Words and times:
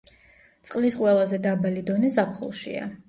წყლის 0.69 0.97
ყველაზე 1.01 1.39
დაბალი 1.43 1.85
დონე 1.91 2.11
ზაფხულშია. 2.17 2.89